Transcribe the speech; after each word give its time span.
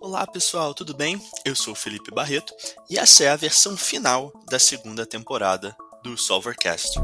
Olá 0.00 0.26
pessoal, 0.26 0.74
tudo 0.74 0.94
bem? 0.94 1.20
Eu 1.44 1.56
sou 1.56 1.74
Felipe 1.74 2.10
Barreto 2.10 2.52
e 2.88 2.98
essa 2.98 3.24
é 3.24 3.28
a 3.28 3.36
versão 3.36 3.76
final 3.76 4.32
da 4.50 4.58
segunda 4.58 5.06
temporada 5.06 5.76
do 6.02 6.16
Solvercast. 6.16 6.98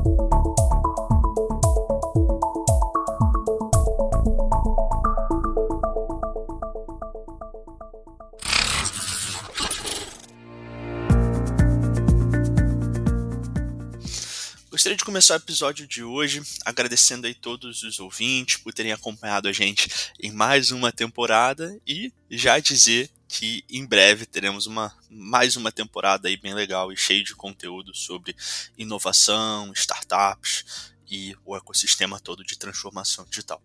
Gostaria 14.89 14.97
de 14.97 15.05
começar 15.05 15.35
o 15.35 15.37
episódio 15.37 15.87
de 15.87 16.03
hoje 16.03 16.41
agradecendo 16.65 17.27
aí 17.27 17.35
todos 17.35 17.83
os 17.83 18.01
ouvintes 18.01 18.57
por 18.57 18.73
terem 18.73 18.91
acompanhado 18.91 19.47
a 19.47 19.53
gente 19.53 19.87
em 20.19 20.33
mais 20.33 20.71
uma 20.71 20.91
temporada 20.91 21.79
e 21.87 22.11
já 22.31 22.59
dizer 22.59 23.11
que 23.29 23.63
em 23.69 23.85
breve 23.85 24.25
teremos 24.25 24.67
uma 24.67 24.91
mais 25.11 25.57
uma 25.57 25.71
temporada 25.71 26.27
aí 26.27 26.39
bem 26.39 26.55
legal 26.55 26.91
e 26.91 26.97
cheia 26.97 27.23
de 27.23 27.35
conteúdo 27.35 27.95
sobre 27.95 28.35
inovação, 28.79 29.71
startups 29.75 30.65
e 31.11 31.37
o 31.45 31.57
ecossistema 31.57 32.21
todo 32.21 32.45
de 32.45 32.59
transformação 32.59 33.25
digital. 33.29 33.63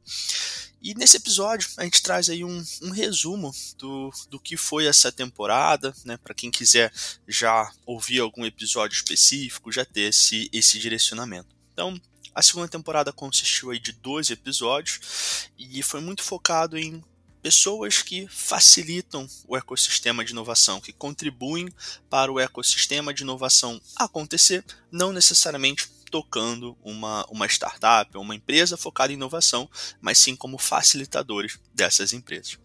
E 0.82 0.94
nesse 0.96 1.18
episódio 1.18 1.70
a 1.78 1.84
gente 1.84 2.02
traz 2.02 2.30
aí 2.30 2.44
um, 2.44 2.64
um 2.82 2.90
resumo 2.90 3.54
do, 3.78 4.12
do 4.30 4.40
que 4.40 4.58
foi 4.58 4.86
essa 4.86 5.12
temporada, 5.12 5.96
né? 6.04 6.18
Para 6.18 6.34
quem 6.34 6.52
quiser 6.52 6.92
já 7.28 7.72
ouvir 7.86 8.20
algum 8.20 8.46
episódio 8.46 8.96
específico, 8.96 9.72
já 9.72 9.86
ter 9.86 10.10
esse, 10.10 10.50
esse 10.52 10.78
direcionamento. 10.80 11.56
Então, 11.72 12.00
a 12.36 12.42
segunda 12.42 12.68
temporada 12.68 13.14
consistiu 13.14 13.72
aí 13.72 13.80
de 13.80 13.92
12 13.92 14.34
episódios 14.34 15.50
e 15.58 15.82
foi 15.84 16.02
muito 16.02 16.24
focado 16.24 16.78
em 16.78 17.04
pessoas 17.44 18.02
que 18.02 18.26
facilitam 18.28 19.28
o 19.46 19.58
ecossistema 19.58 20.24
de 20.24 20.32
inovação, 20.32 20.80
que 20.80 20.94
contribuem 20.94 21.68
para 22.10 22.32
o 22.32 22.40
ecossistema 22.40 23.14
de 23.14 23.24
inovação 23.24 23.82
acontecer, 23.98 24.64
não 24.90 25.12
necessariamente 25.12 25.90
tocando 26.14 26.78
uma, 26.84 27.26
uma 27.28 27.48
startup, 27.48 28.16
uma 28.20 28.36
empresa 28.36 28.78
focada 28.78 29.12
em 29.12 29.16
inovação, 29.16 29.68
mas 30.00 30.20
sim 30.20 30.36
como 30.36 30.60
facilitadores 30.60 31.60
dessas 31.74 32.14
empresas. 32.14 32.60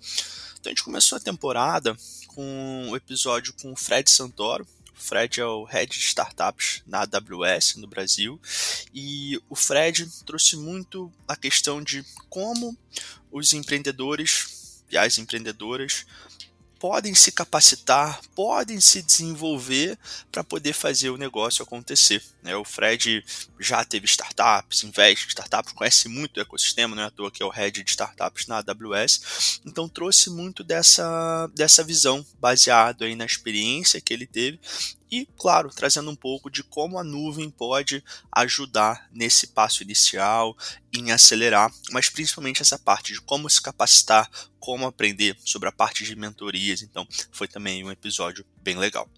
Então 0.61 0.67
a 0.67 0.69
gente 0.69 0.85
começou 0.85 1.17
a 1.17 1.21
temporada 1.21 1.97
com 2.27 2.43
o 2.89 2.91
um 2.91 2.97
episódio 2.97 3.55
com 3.55 3.73
o 3.73 3.77
Fred 3.77 4.11
Santoro. 4.11 4.69
Fred 4.93 5.41
é 5.41 5.47
o 5.47 5.65
head 5.65 5.91
de 5.91 6.05
startups 6.05 6.83
na 6.87 7.07
AWS 7.11 7.77
no 7.77 7.87
Brasil 7.87 8.39
e 8.93 9.41
o 9.49 9.57
Fred 9.57 10.07
trouxe 10.27 10.55
muito 10.55 11.11
a 11.27 11.35
questão 11.35 11.83
de 11.83 12.05
como 12.29 12.77
os 13.33 13.55
empreendedores 13.55 14.83
e 14.91 14.99
as 14.99 15.17
empreendedoras 15.17 16.05
podem 16.79 17.15
se 17.15 17.33
capacitar, 17.33 18.21
podem 18.35 18.81
se 18.81 19.03
desenvolver 19.03 19.99
para 20.31 20.45
poder 20.45 20.73
fazer 20.73 21.11
o 21.11 21.17
negócio 21.17 21.63
acontecer. 21.63 22.23
Né? 22.43 22.57
O 22.57 22.65
Fred 22.65 23.25
já 23.59 23.85
teve 23.85 24.07
startups, 24.07 24.85
investe 24.85 25.27
em 25.27 25.29
startups, 25.29 25.73
conhece 25.73 26.09
muito 26.09 26.39
o 26.39 26.41
ecossistema, 26.41 26.95
não 26.95 27.03
é 27.03 27.07
à 27.07 27.11
toa 27.11 27.31
que 27.31 27.43
é 27.43 27.47
o 27.47 27.51
head 27.51 27.83
de 27.83 27.91
startups 27.91 28.47
na 28.47 28.59
AWS, 28.59 29.61
então 29.67 29.89
trouxe 29.89 30.31
muito 30.31 30.63
dessa, 30.63 31.51
dessa 31.55 31.83
visão 31.83 32.25
baseado 32.41 33.05
aí 33.05 33.17
na 33.17 33.25
experiência 33.25 34.01
que 34.01 34.15
ele 34.15 34.27
teve 34.27 34.61
e, 35.11 35.27
claro, 35.39 35.71
trazendo 35.71 36.11
um 36.11 36.17
pouco 36.17 36.51
de 36.51 36.63
como 36.63 36.99
a 36.99 37.05
nuvem 37.05 37.51
pode 37.51 38.05
ajudar 38.31 39.09
nesse 39.11 39.49
passo 39.49 39.83
inicial, 39.83 40.57
em 40.93 41.11
acelerar, 41.11 41.73
mas 41.91 42.09
principalmente 42.09 42.63
essa 42.63 42.79
parte 42.79 43.13
de 43.13 43.21
como 43.21 43.49
se 43.49 43.61
capacitar, 43.61 44.31
como 44.69 44.87
aprender 44.87 45.35
sobre 45.47 45.67
a 45.67 45.73
parte 45.73 46.05
de 46.05 46.15
mentorias. 46.15 46.83
Então, 46.83 47.09
foi 47.33 47.49
também 47.49 47.83
um 47.83 47.91
episódio 47.91 48.45
bem 48.61 48.77
legal. 48.77 49.09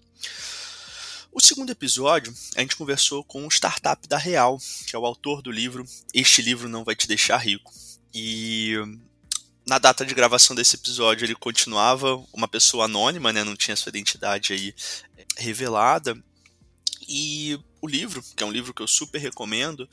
O 1.29 1.41
segundo 1.41 1.69
episódio, 1.71 2.33
a 2.55 2.61
gente 2.61 2.77
conversou 2.77 3.21
com 3.21 3.45
o 3.45 3.51
startup 3.51 4.07
da 4.07 4.17
Real, 4.17 4.57
que 4.87 4.95
é 4.95 4.99
o 4.99 5.05
autor 5.05 5.41
do 5.41 5.51
livro 5.51 5.85
Este 6.13 6.41
Livro 6.41 6.69
Não 6.69 6.85
Vai 6.85 6.95
Te 6.95 7.05
Deixar 7.05 7.35
Rico. 7.35 7.69
E 8.13 8.75
na 9.67 9.77
data 9.77 10.05
de 10.05 10.15
gravação 10.15 10.55
desse 10.55 10.77
episódio 10.77 11.25
ele 11.25 11.35
continuava 11.35 12.15
uma 12.31 12.47
pessoa 12.47 12.85
anônima, 12.85 13.33
né, 13.33 13.43
não 13.43 13.57
tinha 13.57 13.75
sua 13.75 13.89
identidade 13.89 14.53
aí 14.53 14.73
eh, 15.17 15.25
revelada. 15.35 16.17
E 17.09 17.59
o 17.81 17.87
livro, 17.89 18.23
que 18.37 18.41
é 18.41 18.45
um 18.45 18.53
livro 18.53 18.73
que 18.73 18.81
eu 18.81 18.87
super 18.87 19.19
recomendo, 19.19 19.89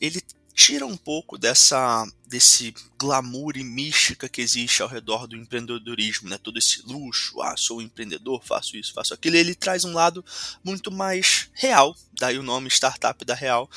ele 0.00 0.20
tira 0.56 0.86
um 0.86 0.96
pouco 0.96 1.36
dessa 1.36 2.08
desse 2.26 2.74
glamour 2.98 3.56
e 3.56 3.62
mística 3.62 4.28
que 4.28 4.40
existe 4.40 4.82
ao 4.82 4.88
redor 4.88 5.26
do 5.28 5.36
empreendedorismo, 5.36 6.28
né? 6.28 6.38
Todo 6.38 6.58
esse 6.58 6.82
luxo, 6.82 7.40
ah, 7.42 7.54
sou 7.56 7.78
um 7.78 7.82
empreendedor, 7.82 8.42
faço 8.42 8.76
isso, 8.76 8.94
faço 8.94 9.12
aquilo. 9.14 9.36
Ele 9.36 9.54
traz 9.54 9.84
um 9.84 9.92
lado 9.92 10.24
muito 10.64 10.90
mais 10.90 11.50
real, 11.52 11.94
daí 12.18 12.38
o 12.38 12.42
nome 12.42 12.68
startup 12.68 13.22
da 13.24 13.34
real, 13.34 13.70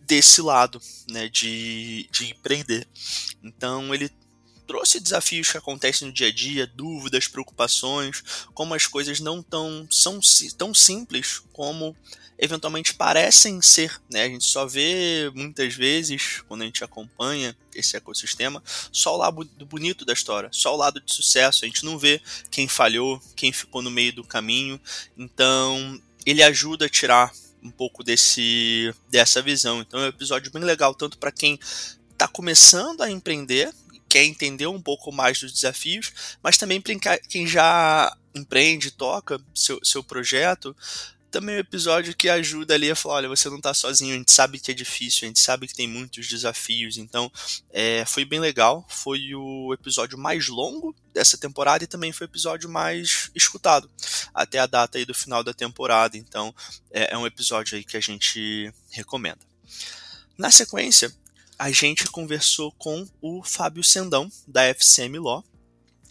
desse 0.00 0.42
lado, 0.42 0.82
né, 1.08 1.28
de, 1.28 2.08
de 2.10 2.30
empreender. 2.32 2.86
Então 3.42 3.94
ele 3.94 4.10
trouxe 4.66 5.00
desafios 5.00 5.50
que 5.50 5.58
acontecem 5.58 6.08
no 6.08 6.14
dia 6.14 6.28
a 6.28 6.32
dia, 6.32 6.66
dúvidas, 6.66 7.28
preocupações, 7.28 8.22
como 8.52 8.74
as 8.74 8.86
coisas 8.86 9.20
não 9.20 9.42
tão, 9.42 9.86
são 9.90 10.20
tão 10.56 10.74
simples 10.74 11.42
como 11.52 11.96
eventualmente 12.38 12.94
parecem 12.94 13.60
ser. 13.62 14.00
Né? 14.10 14.24
A 14.24 14.28
gente 14.28 14.44
só 14.44 14.66
vê 14.66 15.30
muitas 15.34 15.74
vezes, 15.74 16.42
quando 16.48 16.62
a 16.62 16.64
gente 16.64 16.82
acompanha 16.82 17.56
esse 17.74 17.96
ecossistema, 17.96 18.62
só 18.92 19.14
o 19.14 19.18
lado 19.18 19.44
bonito 19.66 20.04
da 20.04 20.12
história, 20.12 20.48
só 20.52 20.74
o 20.74 20.78
lado 20.78 21.00
de 21.00 21.12
sucesso. 21.12 21.64
A 21.64 21.68
gente 21.68 21.84
não 21.84 21.98
vê 21.98 22.20
quem 22.50 22.68
falhou, 22.68 23.20
quem 23.36 23.52
ficou 23.52 23.82
no 23.82 23.90
meio 23.90 24.12
do 24.12 24.24
caminho. 24.24 24.80
Então, 25.16 26.00
ele 26.26 26.42
ajuda 26.42 26.86
a 26.86 26.90
tirar 26.90 27.32
um 27.62 27.70
pouco 27.70 28.04
desse 28.04 28.94
dessa 29.08 29.40
visão. 29.40 29.80
Então 29.80 30.00
é 30.00 30.04
um 30.04 30.08
episódio 30.08 30.52
bem 30.52 30.62
legal 30.62 30.94
tanto 30.94 31.16
para 31.16 31.32
quem 31.32 31.58
está 32.12 32.28
começando 32.28 33.00
a 33.00 33.10
empreender 33.10 33.72
quer 34.08 34.24
entender 34.24 34.66
um 34.66 34.80
pouco 34.80 35.12
mais 35.12 35.40
dos 35.40 35.52
desafios, 35.52 36.36
mas 36.42 36.56
também 36.56 36.80
para 36.80 37.18
quem 37.18 37.46
já 37.46 38.16
empreende, 38.34 38.90
toca 38.90 39.40
seu, 39.54 39.78
seu 39.84 40.02
projeto, 40.02 40.74
também 41.34 41.56
é 41.56 41.58
um 41.58 41.60
episódio 41.60 42.14
que 42.14 42.28
ajuda 42.28 42.74
ali 42.74 42.88
a 42.88 42.94
falar, 42.94 43.16
olha, 43.16 43.28
você 43.28 43.50
não 43.50 43.56
está 43.56 43.74
sozinho, 43.74 44.14
a 44.14 44.16
gente 44.16 44.30
sabe 44.30 44.60
que 44.60 44.70
é 44.70 44.74
difícil, 44.74 45.24
a 45.24 45.26
gente 45.26 45.40
sabe 45.40 45.66
que 45.66 45.74
tem 45.74 45.88
muitos 45.88 46.28
desafios, 46.28 46.96
então 46.96 47.30
é, 47.70 48.04
foi 48.06 48.24
bem 48.24 48.38
legal, 48.38 48.86
foi 48.88 49.34
o 49.34 49.74
episódio 49.74 50.16
mais 50.16 50.46
longo 50.46 50.94
dessa 51.12 51.36
temporada 51.36 51.82
e 51.82 51.88
também 51.88 52.12
foi 52.12 52.28
o 52.28 52.30
episódio 52.30 52.70
mais 52.70 53.32
escutado 53.34 53.90
até 54.32 54.60
a 54.60 54.66
data 54.66 54.96
aí 54.96 55.04
do 55.04 55.12
final 55.12 55.42
da 55.42 55.52
temporada, 55.52 56.16
então 56.16 56.54
é, 56.92 57.14
é 57.14 57.18
um 57.18 57.26
episódio 57.26 57.76
aí 57.76 57.82
que 57.82 57.96
a 57.96 58.00
gente 58.00 58.72
recomenda. 58.92 59.40
Na 60.38 60.52
sequência, 60.52 61.12
a 61.58 61.70
gente 61.70 62.06
conversou 62.06 62.72
com 62.72 63.06
o 63.20 63.42
Fábio 63.42 63.82
Sendão, 63.82 64.30
da 64.46 64.62
FCM 64.64 65.18
Law. 65.18 65.44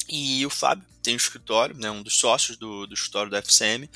E 0.08 0.46
o 0.46 0.50
Fábio 0.50 0.86
tem 1.02 1.14
um 1.14 1.18
escritório, 1.18 1.76
né, 1.78 1.90
um 1.92 2.02
dos 2.02 2.18
sócios 2.18 2.58
do, 2.58 2.88
do 2.88 2.94
escritório 2.94 3.32
da 3.32 3.40
FCM, 3.40 3.90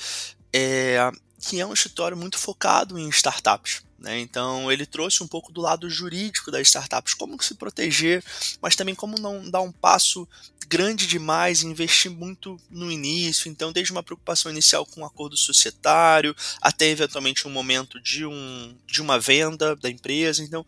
é, 0.52 0.98
que 1.40 1.60
é 1.60 1.66
um 1.66 1.72
escritório 1.72 2.16
muito 2.16 2.38
focado 2.38 2.98
em 2.98 3.08
startups. 3.08 3.82
Né? 3.98 4.20
Então 4.20 4.70
ele 4.70 4.86
trouxe 4.86 5.22
um 5.22 5.26
pouco 5.26 5.52
do 5.52 5.60
lado 5.60 5.90
jurídico 5.90 6.50
das 6.50 6.68
startups, 6.68 7.14
como 7.14 7.40
se 7.42 7.54
proteger, 7.54 8.22
mas 8.62 8.76
também 8.76 8.94
como 8.94 9.18
não 9.18 9.50
dar 9.50 9.60
um 9.60 9.72
passo 9.72 10.28
grande 10.68 11.06
demais, 11.06 11.62
investir 11.62 12.10
muito 12.10 12.60
no 12.70 12.92
início, 12.92 13.50
então 13.50 13.72
desde 13.72 13.90
uma 13.90 14.02
preocupação 14.02 14.52
inicial 14.52 14.84
com 14.84 15.00
um 15.00 15.04
acordo 15.04 15.36
societário, 15.36 16.36
até 16.60 16.90
eventualmente 16.90 17.48
um 17.48 17.50
momento 17.50 17.98
de, 18.00 18.26
um, 18.26 18.76
de 18.86 19.00
uma 19.00 19.18
venda 19.18 19.74
da 19.74 19.88
empresa. 19.88 20.44
Então, 20.44 20.64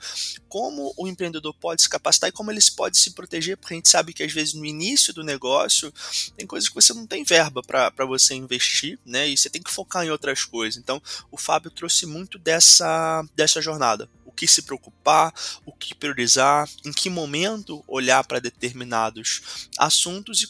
como 0.48 0.94
o 0.96 1.06
empreendedor 1.06 1.54
pode 1.54 1.82
se 1.82 1.88
capacitar 1.88 2.30
e 2.30 2.32
como 2.32 2.50
ele 2.50 2.60
pode 2.74 2.98
se 2.98 3.10
proteger, 3.10 3.58
porque 3.58 3.74
a 3.74 3.76
gente 3.76 3.88
sabe 3.88 4.12
que 4.14 4.22
às 4.22 4.32
vezes 4.32 4.54
no 4.54 4.64
início 4.64 5.12
do 5.12 5.22
negócio 5.22 5.92
tem 6.36 6.46
coisas 6.46 6.68
que 6.68 6.74
você 6.74 6.94
não 6.94 7.06
tem 7.06 7.22
verba 7.22 7.62
para 7.62 8.04
você 8.06 8.34
investir, 8.34 8.98
né? 9.04 9.28
E 9.28 9.36
você 9.36 9.50
tem 9.50 9.62
que 9.62 9.70
focar 9.70 10.04
em 10.04 10.10
outras 10.10 10.44
coisas. 10.44 10.80
Então, 10.80 11.02
o 11.30 11.36
Fábio 11.36 11.70
trouxe 11.70 12.06
muito 12.06 12.38
dessa, 12.38 13.19
dessa 13.34 13.60
jornada 13.60 14.08
que 14.40 14.48
se 14.48 14.62
preocupar, 14.62 15.34
o 15.66 15.72
que 15.72 15.94
priorizar, 15.94 16.66
em 16.82 16.90
que 16.90 17.10
momento 17.10 17.84
olhar 17.86 18.24
para 18.24 18.40
determinados 18.40 19.68
assuntos 19.76 20.42
e 20.42 20.46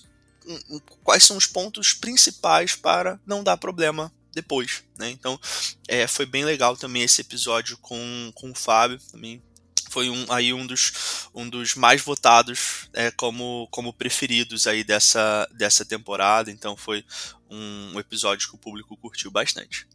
hum, 0.47 0.61
hum, 0.71 0.81
quais 1.03 1.25
são 1.25 1.37
os 1.37 1.45
pontos 1.45 1.93
principais 1.93 2.77
para 2.77 3.19
não 3.27 3.43
dar 3.43 3.57
problema 3.57 4.13
depois. 4.33 4.85
Né? 4.97 5.11
Então 5.11 5.41
é, 5.89 6.07
foi 6.07 6.25
bem 6.25 6.45
legal 6.45 6.77
também 6.77 7.03
esse 7.03 7.21
episódio 7.21 7.77
com, 7.79 8.31
com 8.37 8.53
o 8.53 8.55
Fábio. 8.55 9.01
Também 9.11 9.43
foi 9.91 10.09
um, 10.09 10.33
aí 10.33 10.53
um 10.53 10.65
dos, 10.65 10.93
um 11.35 11.49
dos 11.49 11.75
mais 11.75 12.01
votados 12.01 12.89
é, 12.93 13.11
como, 13.11 13.67
como 13.73 13.93
preferidos 13.93 14.69
aí 14.69 14.85
dessa, 14.85 15.49
dessa 15.53 15.85
temporada. 15.85 16.49
Então 16.49 16.77
foi 16.77 17.05
um 17.51 17.99
episódio 17.99 18.49
que 18.49 18.55
o 18.55 18.59
público 18.59 18.97
curtiu 18.97 19.33
bastante. 19.33 19.89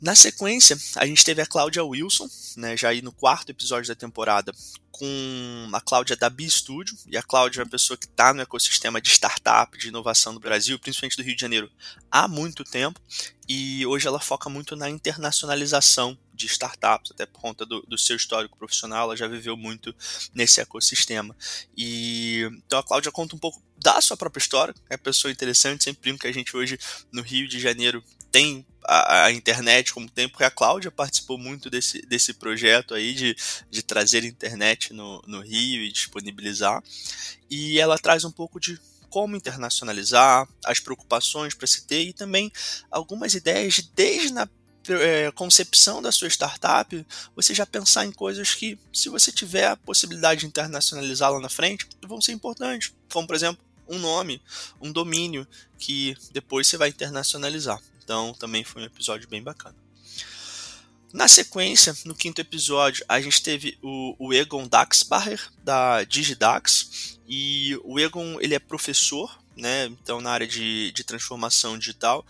Na 0.00 0.14
sequência, 0.14 0.78
a 0.94 1.04
gente 1.06 1.24
teve 1.24 1.42
a 1.42 1.46
Cláudia 1.46 1.82
Wilson, 1.82 2.28
né, 2.56 2.76
já 2.76 2.90
aí 2.90 3.02
no 3.02 3.10
quarto 3.10 3.50
episódio 3.50 3.88
da 3.88 3.96
temporada, 3.96 4.54
com 4.92 5.70
a 5.72 5.80
Cláudia 5.80 6.16
da 6.16 6.30
B 6.30 6.48
Studio, 6.48 6.96
e 7.08 7.16
a 7.16 7.22
Cláudia 7.22 7.60
é 7.60 7.64
uma 7.64 7.70
pessoa 7.70 7.96
que 7.96 8.06
está 8.06 8.32
no 8.32 8.40
ecossistema 8.40 9.00
de 9.00 9.10
startup, 9.10 9.76
de 9.76 9.88
inovação 9.88 10.32
do 10.32 10.38
Brasil, 10.38 10.78
principalmente 10.78 11.16
do 11.16 11.24
Rio 11.24 11.34
de 11.34 11.40
Janeiro, 11.40 11.70
há 12.10 12.28
muito 12.28 12.62
tempo, 12.62 13.00
e 13.48 13.84
hoje 13.86 14.06
ela 14.06 14.20
foca 14.20 14.48
muito 14.48 14.76
na 14.76 14.88
internacionalização 14.88 16.16
de 16.32 16.46
startups, 16.46 17.10
até 17.10 17.26
por 17.26 17.40
conta 17.40 17.66
do, 17.66 17.82
do 17.82 17.98
seu 17.98 18.14
histórico 18.14 18.56
profissional, 18.56 19.04
ela 19.04 19.16
já 19.16 19.26
viveu 19.26 19.56
muito 19.56 19.92
nesse 20.32 20.60
ecossistema. 20.60 21.34
E 21.76 22.48
então 22.64 22.78
a 22.78 22.84
Cláudia 22.84 23.10
conta 23.10 23.34
um 23.34 23.38
pouco 23.38 23.60
da 23.76 24.00
sua 24.00 24.16
própria 24.16 24.40
história, 24.40 24.74
é 24.88 24.94
uma 24.94 24.98
pessoa 24.98 25.32
interessante, 25.32 25.82
sempre 25.82 26.02
brinco 26.02 26.20
que 26.20 26.28
a 26.28 26.32
gente 26.32 26.56
hoje 26.56 26.78
no 27.10 27.22
Rio 27.22 27.48
de 27.48 27.58
Janeiro 27.58 28.02
tem 28.30 28.64
a, 28.88 29.24
a, 29.26 29.32
internet 29.32 29.92
como 29.92 30.08
tem, 30.08 30.28
porque 30.28 30.44
a 30.44 30.50
Cláudia 30.50 30.90
participou 30.90 31.36
muito 31.36 31.68
desse, 31.68 32.00
desse 32.02 32.32
projeto 32.32 32.94
aí 32.94 33.12
de, 33.12 33.36
de 33.70 33.82
trazer 33.82 34.24
internet 34.24 34.94
no, 34.94 35.22
no 35.26 35.40
Rio 35.42 35.82
e 35.82 35.92
disponibilizar. 35.92 36.82
E 37.50 37.78
ela 37.78 37.98
traz 37.98 38.24
um 38.24 38.30
pouco 38.30 38.58
de 38.58 38.80
como 39.10 39.36
internacionalizar, 39.36 40.48
as 40.64 40.80
preocupações 40.80 41.54
para 41.54 41.66
se 41.66 41.86
ter 41.86 42.02
e 42.02 42.12
também 42.12 42.50
algumas 42.90 43.34
ideias 43.34 43.74
de, 43.74 43.90
desde 43.94 44.32
na 44.32 44.48
é, 44.88 45.30
concepção 45.32 46.00
da 46.00 46.10
sua 46.10 46.28
startup, 46.28 47.06
você 47.36 47.54
já 47.54 47.66
pensar 47.66 48.06
em 48.06 48.12
coisas 48.12 48.54
que, 48.54 48.78
se 48.92 49.08
você 49.08 49.30
tiver 49.30 49.66
a 49.66 49.76
possibilidade 49.76 50.40
de 50.40 50.46
internacionalizar 50.46 51.30
lá 51.30 51.40
na 51.40 51.48
frente, 51.48 51.86
vão 52.06 52.20
ser 52.20 52.32
importantes. 52.32 52.92
Como, 53.12 53.26
por 53.26 53.36
exemplo, 53.36 53.62
um 53.86 53.98
nome, 53.98 54.40
um 54.80 54.92
domínio 54.92 55.46
que 55.78 56.16
depois 56.32 56.66
você 56.66 56.76
vai 56.76 56.88
internacionalizar. 56.88 57.80
Então 58.08 58.32
também 58.32 58.64
foi 58.64 58.80
um 58.80 58.86
episódio 58.86 59.28
bem 59.28 59.42
bacana. 59.42 59.76
Na 61.12 61.28
sequência, 61.28 61.94
no 62.06 62.14
quinto 62.14 62.40
episódio, 62.40 63.04
a 63.06 63.20
gente 63.20 63.42
teve 63.42 63.76
o, 63.82 64.16
o 64.18 64.32
Egon 64.32 64.66
Daxbacher, 64.66 65.38
da 65.62 66.04
Digidax. 66.04 67.18
E 67.28 67.78
o 67.84 68.00
Egon, 68.00 68.40
ele 68.40 68.54
é 68.54 68.58
professor, 68.58 69.38
né, 69.54 69.84
então 69.86 70.22
na 70.22 70.30
área 70.30 70.46
de, 70.46 70.90
de 70.92 71.04
transformação 71.04 71.76
digital. 71.76 72.24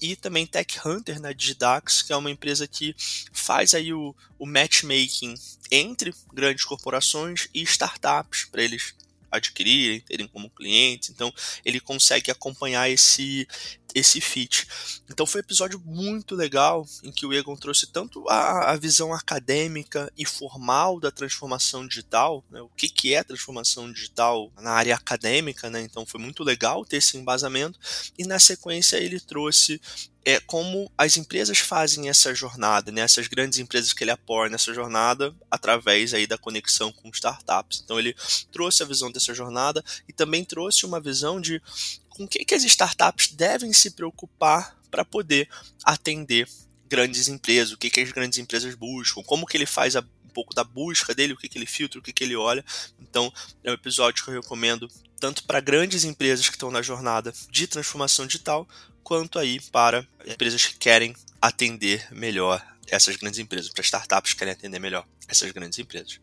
E 0.00 0.16
também 0.16 0.46
Tech 0.46 0.80
Hunter 0.82 1.20
na 1.20 1.34
Digidax, 1.34 2.00
que 2.00 2.14
é 2.14 2.16
uma 2.16 2.30
empresa 2.30 2.66
que 2.66 2.96
faz 3.30 3.74
aí 3.74 3.92
o, 3.92 4.16
o 4.38 4.46
matchmaking 4.46 5.34
entre 5.70 6.14
grandes 6.32 6.64
corporações 6.64 7.48
e 7.52 7.60
startups, 7.64 8.46
para 8.46 8.62
eles 8.62 8.94
adquirirem, 9.30 10.00
terem 10.00 10.26
como 10.26 10.50
clientes. 10.50 11.10
Então, 11.10 11.32
ele 11.64 11.80
consegue 11.80 12.30
acompanhar 12.30 12.88
esse 12.88 13.46
esse 13.94 14.20
fit. 14.20 14.66
Então 15.08 15.26
foi 15.26 15.40
um 15.40 15.44
episódio 15.44 15.80
muito 15.84 16.34
legal 16.34 16.86
em 17.02 17.10
que 17.10 17.24
o 17.24 17.32
Egon 17.32 17.56
trouxe 17.56 17.86
tanto 17.86 18.28
a, 18.28 18.72
a 18.72 18.76
visão 18.76 19.12
acadêmica 19.12 20.12
e 20.16 20.24
formal 20.26 21.00
da 21.00 21.10
transformação 21.10 21.86
digital, 21.86 22.44
né, 22.50 22.60
o 22.60 22.68
que, 22.68 22.88
que 22.88 23.14
é 23.14 23.24
transformação 23.24 23.90
digital 23.90 24.52
na 24.60 24.72
área 24.72 24.94
acadêmica, 24.94 25.70
né, 25.70 25.80
então 25.80 26.04
foi 26.04 26.20
muito 26.20 26.44
legal 26.44 26.84
ter 26.84 26.98
esse 26.98 27.16
embasamento, 27.16 27.78
e 28.18 28.24
na 28.24 28.38
sequência 28.38 28.96
ele 28.98 29.20
trouxe 29.20 29.80
é 30.28 30.38
como 30.40 30.92
as 30.98 31.16
empresas 31.16 31.56
fazem 31.56 32.10
essa 32.10 32.34
jornada, 32.34 32.92
né? 32.92 33.00
essas 33.00 33.26
grandes 33.26 33.58
empresas 33.58 33.94
que 33.94 34.04
ele 34.04 34.10
apoia 34.10 34.50
nessa 34.50 34.74
jornada 34.74 35.34
através 35.50 36.12
aí 36.12 36.26
da 36.26 36.36
conexão 36.36 36.92
com 36.92 37.08
startups. 37.08 37.80
Então 37.82 37.98
ele 37.98 38.14
trouxe 38.52 38.82
a 38.82 38.86
visão 38.86 39.10
dessa 39.10 39.32
jornada 39.32 39.82
e 40.06 40.12
também 40.12 40.44
trouxe 40.44 40.84
uma 40.84 41.00
visão 41.00 41.40
de 41.40 41.62
com 42.10 42.24
o 42.24 42.28
que, 42.28 42.44
que 42.44 42.54
as 42.54 42.62
startups 42.62 43.28
devem 43.28 43.72
se 43.72 43.92
preocupar 43.92 44.76
para 44.90 45.02
poder 45.02 45.48
atender 45.82 46.46
grandes 46.86 47.28
empresas, 47.28 47.72
o 47.72 47.78
que, 47.78 47.88
que 47.88 48.00
as 48.00 48.12
grandes 48.12 48.38
empresas 48.38 48.74
buscam, 48.74 49.22
como 49.22 49.46
que 49.46 49.56
ele 49.56 49.64
faz 49.64 49.96
a, 49.96 50.00
um 50.00 50.28
pouco 50.34 50.54
da 50.54 50.62
busca 50.62 51.14
dele, 51.14 51.32
o 51.32 51.38
que, 51.38 51.48
que 51.48 51.56
ele 51.56 51.64
filtra, 51.64 51.98
o 51.98 52.02
que, 52.02 52.12
que 52.12 52.24
ele 52.24 52.36
olha. 52.36 52.62
Então, 53.00 53.32
é 53.64 53.70
um 53.70 53.74
episódio 53.74 54.22
que 54.22 54.30
eu 54.30 54.42
recomendo 54.42 54.90
tanto 55.18 55.42
para 55.44 55.58
grandes 55.60 56.04
empresas 56.04 56.48
que 56.48 56.54
estão 56.54 56.70
na 56.70 56.82
jornada 56.82 57.32
de 57.50 57.66
transformação 57.66 58.26
digital, 58.26 58.68
quanto 59.08 59.38
aí 59.38 59.58
para 59.72 60.06
empresas 60.26 60.66
que 60.66 60.76
querem 60.76 61.16
atender 61.40 62.06
melhor 62.12 62.62
essas 62.86 63.16
grandes 63.16 63.40
empresas, 63.40 63.70
para 63.70 63.82
startups 63.82 64.34
que 64.34 64.38
querem 64.38 64.52
atender 64.52 64.78
melhor 64.78 65.06
essas 65.26 65.50
grandes 65.50 65.78
empresas. 65.78 66.20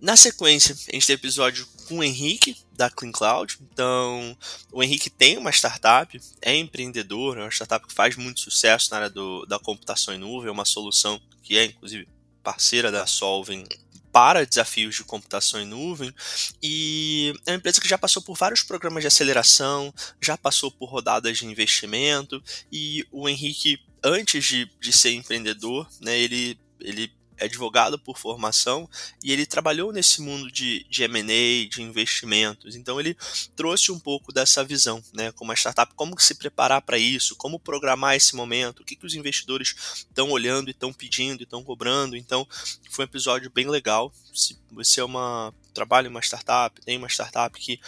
Na 0.00 0.16
sequência, 0.16 0.74
a 0.88 0.92
gente 0.92 1.06
tem 1.06 1.14
episódio 1.14 1.64
com 1.86 1.98
o 1.98 2.02
Henrique, 2.02 2.56
da 2.72 2.90
Clean 2.90 3.12
Cloud. 3.12 3.58
Então, 3.60 4.36
o 4.72 4.82
Henrique 4.82 5.08
tem 5.08 5.38
uma 5.38 5.52
startup, 5.52 6.20
é 6.42 6.56
empreendedor, 6.56 7.38
é 7.38 7.42
uma 7.42 7.50
startup 7.50 7.86
que 7.86 7.94
faz 7.94 8.16
muito 8.16 8.40
sucesso 8.40 8.90
na 8.90 8.96
área 8.96 9.10
do, 9.10 9.46
da 9.46 9.60
computação 9.60 10.12
em 10.12 10.18
nuvem, 10.18 10.48
é 10.48 10.52
uma 10.52 10.64
solução 10.64 11.20
que 11.44 11.56
é, 11.56 11.66
inclusive, 11.66 12.08
parceira 12.42 12.90
da 12.90 13.06
Solving 13.06 13.66
para 14.12 14.46
desafios 14.46 14.96
de 14.96 15.04
computação 15.04 15.60
em 15.60 15.66
nuvem. 15.66 16.14
E 16.62 17.34
é 17.46 17.52
uma 17.52 17.56
empresa 17.56 17.80
que 17.80 17.88
já 17.88 17.98
passou 17.98 18.22
por 18.22 18.36
vários 18.36 18.62
programas 18.62 19.02
de 19.02 19.08
aceleração, 19.08 19.92
já 20.20 20.36
passou 20.36 20.70
por 20.70 20.88
rodadas 20.88 21.38
de 21.38 21.46
investimento. 21.46 22.42
E 22.70 23.06
o 23.10 23.28
Henrique, 23.28 23.78
antes 24.02 24.44
de, 24.44 24.70
de 24.80 24.92
ser 24.92 25.12
empreendedor, 25.12 25.88
né, 26.00 26.18
ele, 26.18 26.58
ele 26.80 27.12
é 27.40 27.46
advogado 27.46 27.98
por 27.98 28.18
formação 28.18 28.88
e 29.24 29.32
ele 29.32 29.46
trabalhou 29.46 29.92
nesse 29.92 30.20
mundo 30.20 30.50
de, 30.50 30.86
de 30.88 31.02
M&A, 31.04 31.68
de 31.68 31.82
investimentos. 31.82 32.76
Então 32.76 33.00
ele 33.00 33.16
trouxe 33.56 33.90
um 33.90 33.98
pouco 33.98 34.32
dessa 34.32 34.62
visão, 34.62 35.02
né, 35.12 35.32
como 35.32 35.50
a 35.50 35.54
startup, 35.54 35.92
como 35.94 36.18
se 36.20 36.34
preparar 36.34 36.82
para 36.82 36.98
isso, 36.98 37.34
como 37.36 37.58
programar 37.58 38.14
esse 38.14 38.36
momento, 38.36 38.80
o 38.80 38.84
que, 38.84 38.94
que 38.94 39.06
os 39.06 39.14
investidores 39.14 39.74
estão 40.08 40.30
olhando 40.30 40.68
e 40.68 40.72
estão 40.72 40.92
pedindo 40.92 41.40
e 41.40 41.44
estão 41.44 41.64
cobrando. 41.64 42.16
Então 42.16 42.46
foi 42.90 43.04
um 43.04 43.08
episódio 43.08 43.50
bem 43.50 43.68
legal. 43.68 44.12
Se 44.34 44.58
você 44.70 45.00
é 45.00 45.04
uma 45.04 45.52
trabalha 45.72 46.08
em 46.08 46.10
uma 46.10 46.20
startup, 46.20 46.80
tem 46.82 46.98
uma 46.98 47.08
startup 47.08 47.58
que 47.58 47.80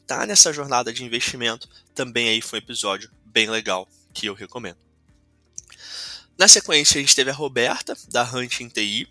está 0.00 0.26
nessa 0.26 0.52
jornada 0.52 0.92
de 0.92 1.04
investimento, 1.04 1.68
também 1.94 2.28
aí 2.28 2.40
foi 2.40 2.58
um 2.58 2.62
episódio 2.62 3.10
bem 3.24 3.48
legal 3.48 3.88
que 4.12 4.26
eu 4.26 4.34
recomendo. 4.34 4.89
Na 6.40 6.48
sequência, 6.48 6.96
a 6.96 7.02
gente 7.02 7.14
teve 7.14 7.28
a 7.28 7.34
Roberta, 7.34 7.94
da 8.08 8.22
Hunting 8.22 8.70
TI, 8.70 9.06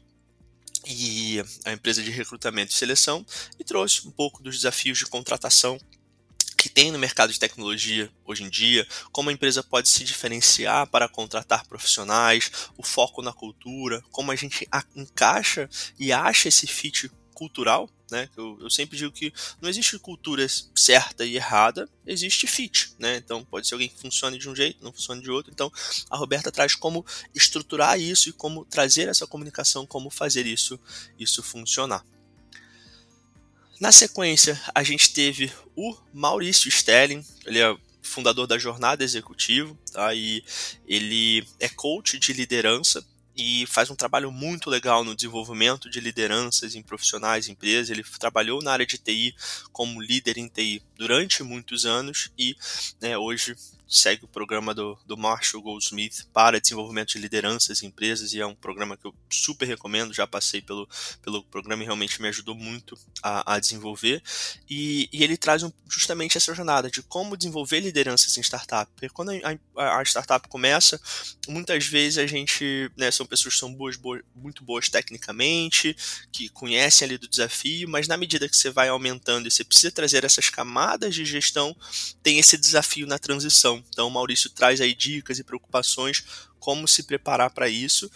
e 0.87 1.39
a 1.63 1.71
empresa 1.71 2.01
de 2.01 2.09
recrutamento 2.09 2.71
e 2.71 2.75
seleção, 2.75 3.23
e 3.59 3.63
trouxe 3.63 4.07
um 4.07 4.09
pouco 4.09 4.41
dos 4.41 4.55
desafios 4.55 4.97
de 4.97 5.05
contratação 5.05 5.79
que 6.57 6.69
tem 6.69 6.91
no 6.91 6.97
mercado 6.97 7.31
de 7.31 7.37
tecnologia 7.37 8.11
hoje 8.25 8.43
em 8.43 8.49
dia, 8.49 8.87
como 9.11 9.29
a 9.29 9.33
empresa 9.33 9.61
pode 9.61 9.89
se 9.89 10.03
diferenciar 10.03 10.87
para 10.87 11.07
contratar 11.07 11.67
profissionais, 11.67 12.49
o 12.75 12.81
foco 12.81 13.21
na 13.21 13.31
cultura, 13.31 14.03
como 14.11 14.31
a 14.31 14.35
gente 14.35 14.67
encaixa 14.95 15.69
e 15.99 16.11
acha 16.11 16.47
esse 16.47 16.65
fit 16.65 17.11
cultural, 17.39 17.89
né? 18.11 18.27
Eu, 18.35 18.57
eu, 18.59 18.69
sempre 18.69 18.97
digo 18.97 19.13
que 19.13 19.33
não 19.61 19.69
existe 19.69 19.97
cultura 19.97 20.45
certa 20.75 21.23
e 21.23 21.37
errada, 21.37 21.89
existe 22.05 22.45
fit, 22.45 22.91
né? 22.99 23.15
Então 23.15 23.45
pode 23.45 23.65
ser 23.65 23.75
alguém 23.75 23.87
que 23.87 23.97
funcione 23.97 24.37
de 24.37 24.49
um 24.49 24.55
jeito, 24.55 24.83
não 24.83 24.91
funcione 24.91 25.21
de 25.21 25.31
outro. 25.31 25.49
Então 25.49 25.71
a 26.09 26.17
Roberta 26.17 26.51
traz 26.51 26.75
como 26.75 27.05
estruturar 27.33 27.97
isso 27.97 28.27
e 28.27 28.33
como 28.33 28.65
trazer 28.65 29.07
essa 29.07 29.25
comunicação, 29.25 29.85
como 29.85 30.09
fazer 30.09 30.45
isso 30.45 30.77
isso 31.17 31.41
funcionar. 31.41 32.05
Na 33.79 33.93
sequência, 33.93 34.61
a 34.75 34.83
gente 34.83 35.13
teve 35.13 35.49
o 35.73 35.95
Maurício 36.13 36.69
Stelling, 36.69 37.25
ele 37.45 37.59
é 37.59 37.77
fundador 38.01 38.47
da 38.47 38.57
Jornada 38.57 39.01
Executivo, 39.01 39.79
tá? 39.93 40.13
E 40.13 40.43
ele 40.85 41.47
é 41.57 41.69
coach 41.69 42.19
de 42.19 42.33
liderança 42.33 43.01
e 43.39 43.65
faz 43.65 43.89
um 43.89 43.95
trabalho 43.95 44.29
muito 44.31 44.69
legal 44.69 45.01
no 45.05 45.15
desenvolvimento 45.15 45.89
de 45.89 46.01
lideranças 46.01 46.75
em 46.75 46.83
profissionais, 46.83 47.47
em 47.47 47.53
empresas. 47.53 47.89
Ele 47.89 48.03
trabalhou 48.03 48.61
na 48.61 48.73
área 48.73 48.85
de 48.85 48.97
TI 48.97 49.33
como 49.71 50.01
líder 50.01 50.37
em 50.37 50.49
TI 50.49 50.83
durante 50.97 51.41
muitos 51.41 51.85
anos 51.85 52.29
e 52.37 52.53
né, 53.01 53.17
hoje 53.17 53.55
segue 53.89 54.25
o 54.25 54.27
programa 54.27 54.73
do, 54.73 54.97
do 55.05 55.17
Marshall 55.17 55.63
Goldsmith 55.63 56.27
para 56.31 56.61
desenvolvimento 56.61 57.09
de 57.09 57.17
lideranças 57.17 57.81
em 57.81 57.87
empresas 57.87 58.33
e 58.33 58.39
é 58.39 58.45
um 58.45 58.53
programa 58.53 58.95
que 58.95 59.05
eu 59.05 59.15
super 59.29 59.65
recomendo, 59.65 60.13
já 60.13 60.27
passei 60.27 60.61
pelo, 60.61 60.87
pelo 61.21 61.43
programa 61.43 61.81
e 61.81 61.85
realmente 61.85 62.21
me 62.21 62.27
ajudou 62.27 62.53
muito 62.53 62.97
a, 63.23 63.55
a 63.55 63.59
desenvolver. 63.59 64.21
E, 64.69 65.09
e 65.11 65.23
ele 65.23 65.35
traz 65.35 65.63
um, 65.63 65.71
justamente 65.89 66.37
essa 66.37 66.53
jornada 66.53 66.89
de 66.89 67.01
como 67.01 67.35
desenvolver 67.35 67.79
lideranças 67.79 68.37
em 68.37 68.41
startup. 68.41 68.91
Porque 68.93 69.09
quando 69.09 69.31
a, 69.31 69.99
a, 69.99 70.03
startup 70.03 70.47
começa, 70.47 71.01
muitas 71.47 71.85
vezes 71.85 72.19
a 72.19 72.27
gente, 72.27 72.91
né, 72.95 73.09
são 73.09 73.25
pessoas 73.25 73.55
que 73.55 73.59
são 73.59 73.73
boas, 73.73 73.95
boas, 73.95 74.21
muito 74.35 74.63
boas 74.63 74.87
tecnicamente, 74.87 75.95
que 76.31 76.47
conhecem 76.49 77.07
ali 77.07 77.17
do 77.17 77.27
desafio, 77.27 77.89
mas 77.89 78.07
na 78.07 78.17
medida 78.17 78.47
que 78.47 78.55
você 78.55 78.69
vai 78.69 78.89
aumentando 78.89 79.47
e 79.47 79.51
você 79.51 79.63
precisa 79.63 79.91
trazer 79.91 80.23
essas 80.23 80.49
camadas 80.49 81.15
de 81.15 81.25
gestão, 81.25 81.75
tem 82.21 82.37
esse 82.37 82.57
desafio 82.57 83.07
na 83.07 83.17
transição. 83.17 83.78
Então, 83.89 84.09
Maurício 84.09 84.49
traz 84.49 84.81
aí 84.81 84.93
dicas 84.93 85.39
e 85.39 85.43
preocupações 85.43 86.23
como 86.59 86.87
se 86.87 87.03
preparar 87.03 87.49
para 87.51 87.69
isso. 87.69 88.09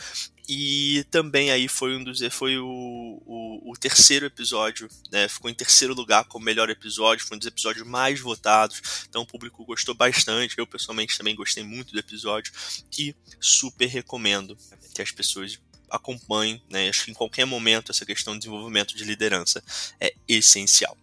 E 0.48 1.06
também 1.10 1.52
aí 1.52 1.70
foi 1.70 1.96
um 1.96 2.04
dos 2.04 2.20
foi 2.32 2.58
o, 2.58 2.68
o, 2.68 3.70
o, 3.70 3.72
o 3.72 3.78
terceiro 3.78 4.26
episódio, 4.26 4.90
né, 5.10 5.28
ficou 5.30 5.50
em 5.50 5.54
terceiro 5.54 5.94
lugar 5.94 6.26
como 6.26 6.44
melhor 6.44 6.70
episódio, 6.70 7.26
foi 7.26 7.38
um 7.38 7.40
dos 7.40 7.48
episódios 7.48 7.88
mais 7.88 8.20
votados, 8.20 8.82
então 9.08 9.22
o 9.22 9.26
público 9.26 9.64
gostou 9.64 9.96
bastante, 9.96 10.58
eu 10.58 10.68
pessoalmente 10.68 11.18
também 11.18 11.34
gostei 11.34 11.64
muito 11.64 11.94
do 11.94 12.00
episódio 12.00 12.52
e 13.00 13.16
super 13.40 13.86
recomendo 13.86 14.58
que 14.94 15.02
as 15.02 15.12
pessoas 15.12 15.58
acompanhem, 15.90 16.62
né, 16.70 16.90
acho 16.90 17.06
que 17.06 17.12
em 17.12 17.14
qualquer 17.14 17.46
momento 17.46 17.92
essa 17.92 18.06
questão 18.06 18.34
de 18.34 18.40
desenvolvimento 18.40 18.98
de 18.98 19.06
liderança 19.06 19.64
é 19.98 20.14
essencial. 20.28 20.98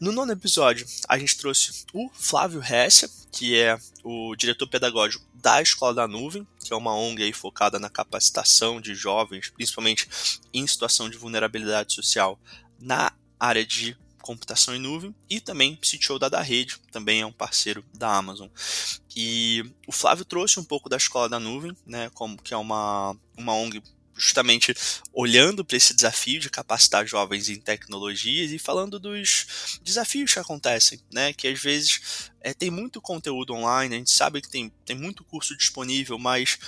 No 0.00 0.10
nono 0.10 0.32
episódio, 0.32 0.86
a 1.08 1.16
gente 1.16 1.36
trouxe 1.36 1.84
o 1.92 2.10
Flávio 2.12 2.60
Hessa, 2.62 3.08
que 3.30 3.56
é 3.56 3.78
o 4.02 4.34
diretor 4.34 4.66
pedagógico 4.66 5.24
da 5.34 5.62
Escola 5.62 5.94
da 5.94 6.08
Nuvem, 6.08 6.46
que 6.64 6.72
é 6.72 6.76
uma 6.76 6.94
ONG 6.94 7.32
focada 7.32 7.78
na 7.78 7.88
capacitação 7.88 8.80
de 8.80 8.94
jovens, 8.94 9.50
principalmente 9.50 10.08
em 10.52 10.66
situação 10.66 11.08
de 11.08 11.16
vulnerabilidade 11.16 11.94
social, 11.94 12.38
na 12.78 13.12
área 13.38 13.64
de 13.64 13.96
computação 14.20 14.74
em 14.74 14.78
nuvem, 14.78 15.14
e 15.28 15.38
também 15.38 15.76
CTO 15.76 16.18
da 16.18 16.30
da 16.30 16.40
Rede, 16.40 16.80
também 16.90 17.20
é 17.20 17.26
um 17.26 17.32
parceiro 17.32 17.84
da 17.92 18.16
Amazon. 18.16 18.48
E 19.14 19.62
o 19.86 19.92
Flávio 19.92 20.24
trouxe 20.24 20.58
um 20.58 20.64
pouco 20.64 20.88
da 20.88 20.96
Escola 20.96 21.28
da 21.28 21.38
Nuvem, 21.38 21.76
né, 21.86 22.10
como 22.14 22.40
que 22.40 22.54
é 22.54 22.56
uma, 22.56 23.14
uma 23.36 23.54
ONG 23.54 23.82
justamente 24.16 24.74
olhando 25.12 25.64
para 25.64 25.76
esse 25.76 25.94
desafio 25.94 26.40
de 26.40 26.50
capacitar 26.50 27.06
jovens 27.06 27.48
em 27.48 27.60
tecnologias 27.60 28.50
e 28.52 28.58
falando 28.58 28.98
dos 28.98 29.78
desafios 29.82 30.32
que 30.32 30.38
acontecem, 30.38 31.00
né? 31.12 31.32
Que 31.32 31.48
às 31.48 31.60
vezes 31.60 32.30
é, 32.40 32.54
tem 32.54 32.70
muito 32.70 33.00
conteúdo 33.00 33.54
online, 33.54 33.94
a 33.94 33.98
gente 33.98 34.12
sabe 34.12 34.40
que 34.40 34.48
tem, 34.48 34.72
tem 34.84 34.96
muito 34.96 35.24
curso 35.24 35.56
disponível, 35.56 36.18
mas 36.18 36.58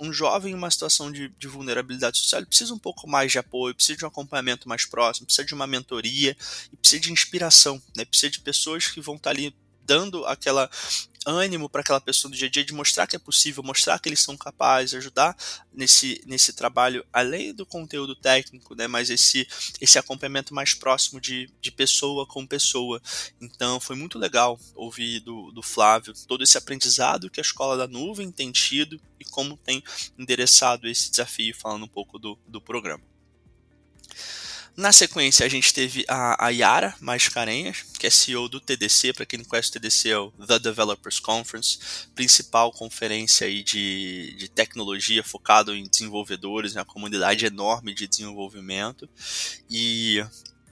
um 0.00 0.12
jovem 0.12 0.52
em 0.52 0.56
uma 0.56 0.70
situação 0.70 1.10
de, 1.10 1.28
de 1.38 1.48
vulnerabilidade 1.48 2.18
social 2.18 2.44
precisa 2.46 2.74
um 2.74 2.78
pouco 2.78 3.08
mais 3.08 3.32
de 3.32 3.38
apoio, 3.38 3.74
precisa 3.74 3.98
de 3.98 4.04
um 4.04 4.08
acompanhamento 4.08 4.68
mais 4.68 4.84
próximo, 4.84 5.26
precisa 5.26 5.46
de 5.46 5.54
uma 5.54 5.66
mentoria 5.66 6.36
e 6.72 6.76
precisa 6.76 7.00
de 7.00 7.12
inspiração, 7.12 7.80
né? 7.96 8.04
Precisa 8.04 8.30
de 8.30 8.40
pessoas 8.40 8.86
que 8.86 9.00
vão 9.00 9.16
estar 9.16 9.30
ali 9.30 9.54
dando 9.84 10.24
aquela 10.26 10.70
ânimo 11.26 11.68
para 11.68 11.80
aquela 11.80 12.00
pessoa 12.00 12.30
do 12.30 12.36
dia 12.36 12.48
a 12.48 12.50
dia 12.50 12.64
de 12.64 12.74
mostrar 12.74 13.06
que 13.06 13.16
é 13.16 13.18
possível, 13.18 13.62
mostrar 13.62 13.98
que 13.98 14.08
eles 14.08 14.20
são 14.20 14.36
capazes, 14.36 14.94
ajudar 14.94 15.36
nesse, 15.72 16.22
nesse 16.26 16.52
trabalho, 16.52 17.04
além 17.12 17.54
do 17.54 17.64
conteúdo 17.64 18.14
técnico, 18.14 18.74
né, 18.74 18.86
mas 18.86 19.10
esse, 19.10 19.48
esse 19.80 19.98
acompanhamento 19.98 20.54
mais 20.54 20.74
próximo 20.74 21.20
de, 21.20 21.50
de 21.60 21.72
pessoa 21.72 22.26
com 22.26 22.46
pessoa. 22.46 23.00
Então 23.40 23.80
foi 23.80 23.96
muito 23.96 24.18
legal 24.18 24.58
ouvir 24.74 25.20
do, 25.20 25.50
do 25.50 25.62
Flávio 25.62 26.12
todo 26.26 26.44
esse 26.44 26.58
aprendizado 26.58 27.30
que 27.30 27.40
a 27.40 27.42
Escola 27.42 27.76
da 27.76 27.86
Nuvem 27.86 28.30
tem 28.30 28.52
tido 28.52 29.00
e 29.18 29.24
como 29.24 29.56
tem 29.56 29.82
endereçado 30.18 30.86
esse 30.86 31.10
desafio, 31.10 31.54
falando 31.56 31.84
um 31.84 31.88
pouco 31.88 32.18
do, 32.18 32.38
do 32.46 32.60
programa. 32.60 33.13
Na 34.76 34.90
sequência, 34.90 35.46
a 35.46 35.48
gente 35.48 35.72
teve 35.72 36.04
a, 36.08 36.46
a 36.46 36.48
Yara 36.48 36.96
Mascarenhas, 37.00 37.84
que 37.96 38.08
é 38.08 38.10
CEO 38.10 38.48
do 38.48 38.60
TDC. 38.60 39.12
Para 39.12 39.24
quem 39.24 39.38
não 39.38 39.46
conhece, 39.46 39.68
o 39.68 39.72
TDC 39.72 40.08
é 40.08 40.18
o 40.18 40.32
The 40.32 40.58
Developers 40.58 41.20
Conference, 41.20 41.78
principal 42.12 42.72
conferência 42.72 43.46
aí 43.46 43.62
de, 43.62 44.34
de 44.36 44.48
tecnologia 44.48 45.22
focado 45.22 45.72
em 45.72 45.84
desenvolvedores, 45.84 46.74
uma 46.74 46.84
comunidade 46.84 47.46
enorme 47.46 47.94
de 47.94 48.08
desenvolvimento. 48.08 49.08
E 49.70 50.24